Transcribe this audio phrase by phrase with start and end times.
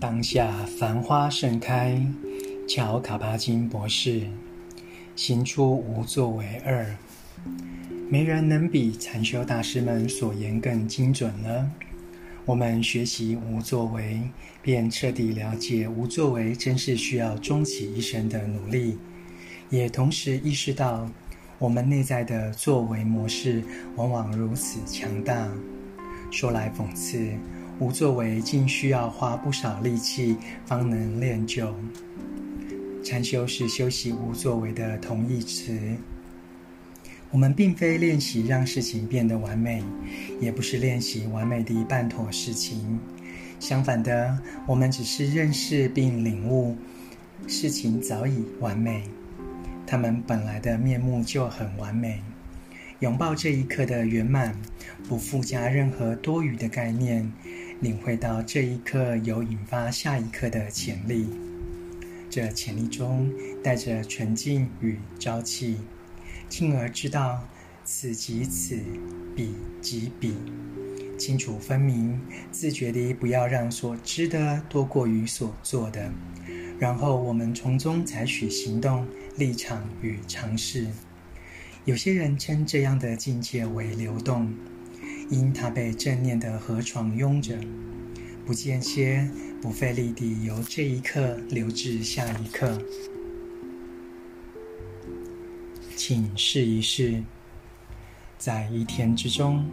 [0.00, 2.02] 当下繁花盛开，
[2.66, 4.22] 乔卡巴金博士
[5.14, 6.96] 行出无作为二，
[8.08, 11.70] 没人能比禅修大师们所言更精准了。
[12.46, 14.22] 我们学习无作为，
[14.62, 18.96] 便彻底了解无作为真是需要终其一生的努力，
[19.68, 21.06] 也同时意识到
[21.58, 23.62] 我们内在的作为模式
[23.96, 25.46] 往往如此强大。
[26.30, 27.34] 说来讽刺。
[27.80, 31.74] 无作为竟需要花不少力气方能练就。
[33.02, 35.76] 禅修是修习无作为的同义词。
[37.30, 39.82] 我们并非练习让事情变得完美，
[40.40, 43.00] 也不是练习完美地办妥事情。
[43.58, 46.76] 相反的，我们只是认识并领悟，
[47.46, 49.04] 事情早已完美，
[49.86, 52.20] 它们本来的面目就很完美。
[52.98, 54.54] 拥抱这一刻的圆满，
[55.08, 57.32] 不附加任何多余的概念。
[57.80, 61.26] 领会到这一刻有引发下一刻的潜力，
[62.28, 63.32] 这潜力中
[63.64, 65.78] 带着纯净与朝气，
[66.46, 67.42] 进而知道
[67.82, 68.78] 此即此，
[69.34, 70.34] 彼即彼，
[71.18, 72.20] 清楚分明，
[72.52, 76.12] 自觉地不要让所知的多过于所做的，
[76.78, 79.06] 然后我们从中采取行动、
[79.38, 80.86] 立场与尝试。
[81.86, 84.52] 有些人称这样的境界为流动。
[85.30, 87.56] 因它被正念的河床拥着，
[88.44, 89.30] 不间歇、
[89.62, 92.76] 不费力地由这一刻流至下一刻。
[95.94, 97.22] 请试一试，
[98.38, 99.64] 在一天之中，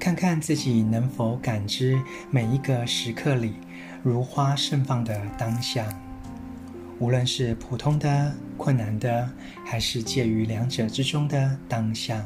[0.00, 3.52] 看看自己能否感知每一个时刻里
[4.02, 5.86] 如花盛放的当下，
[6.98, 9.30] 无论是普通的、困难的，
[9.64, 12.24] 还是介于两者之中的当下。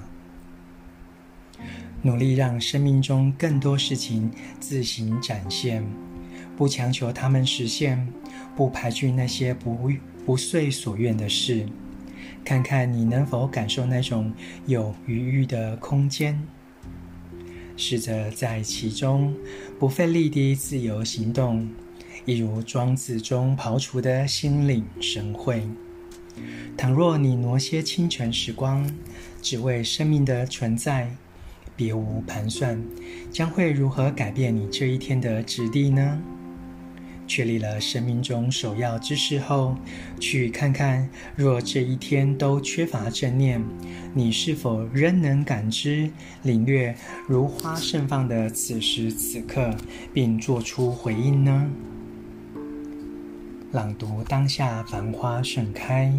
[2.03, 5.85] 努力让生命中更多事情自行展现，
[6.57, 8.09] 不强求他们实现，
[8.57, 9.91] 不排拒那些不
[10.25, 11.67] 不遂所愿的事。
[12.43, 14.33] 看看你能否感受那种
[14.67, 16.41] 有余裕的空间，
[17.77, 19.35] 试着在其中
[19.79, 21.69] 不费力地自由行动，
[22.25, 25.63] 一如庄子中刨除的心领神会。
[26.79, 28.91] 倘若你挪些清晨时光，
[29.43, 31.15] 只为生命的存在。
[31.81, 32.79] 别无盘算，
[33.31, 36.21] 将会如何改变你这一天的质地呢？
[37.27, 39.75] 确立了生命中首要之事后，
[40.21, 43.65] 去看看，若这一天都缺乏正念，
[44.13, 46.11] 你是否仍能感知、
[46.43, 46.95] 领略
[47.27, 49.75] 如花盛放的此时此刻，
[50.13, 51.71] 并做出回应呢？
[53.73, 56.13] 朗读当下，繁花盛开。